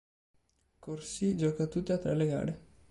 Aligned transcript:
Corsie 0.79 1.35
gioca 1.35 1.67
tutte 1.67 1.93
e 1.93 1.99
tre 1.99 2.15
le 2.15 2.25
gare. 2.25 2.61